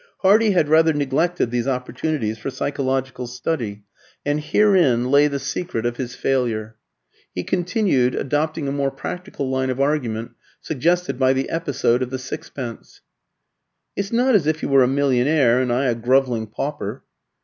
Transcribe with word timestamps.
Hardy 0.21 0.49
had 0.49 0.67
rather 0.67 0.93
neglected 0.93 1.51
these 1.51 1.67
opportunities 1.67 2.39
for 2.39 2.49
psychological 2.49 3.27
study, 3.27 3.83
and 4.25 4.39
herein 4.39 5.11
lay 5.11 5.27
the 5.27 5.37
secret 5.37 5.85
of 5.85 5.97
his 5.97 6.15
failure. 6.15 6.75
He 7.35 7.43
continued, 7.43 8.15
adopting 8.15 8.67
a 8.67 8.71
more 8.71 8.89
practical 8.89 9.47
line 9.51 9.69
of 9.69 9.79
argument 9.79 10.31
suggested 10.59 11.19
by 11.19 11.33
the 11.33 11.51
episode 11.51 12.01
of 12.01 12.09
the 12.09 12.17
sixpence 12.17 13.01
"It's 13.95 14.11
not 14.11 14.33
as 14.33 14.47
if 14.47 14.63
you 14.63 14.69
were 14.69 14.81
a 14.81 14.87
millionaire 14.87 15.61
and 15.61 15.71
I 15.71 15.85
a 15.85 15.93
grovelling 15.93 16.47
pauper. 16.47 17.03